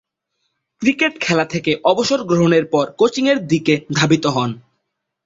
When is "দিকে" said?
3.47-3.73